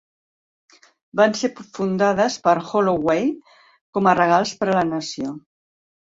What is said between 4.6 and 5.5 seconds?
per a la nació".